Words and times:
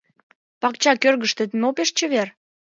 Пакча 0.61 0.93
кӧргыштет 1.01 1.51
мо 1.61 1.69
пеш 1.75 1.89
чевер? 1.97 2.27